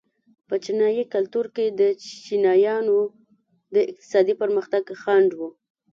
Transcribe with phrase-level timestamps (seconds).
[0.47, 1.81] په چینايي کلتور کې د
[2.25, 2.99] چینایانو
[3.75, 5.39] د اقتصادي پرمختګ خنډ و.